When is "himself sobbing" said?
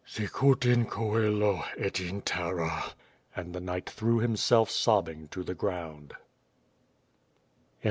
4.17-5.27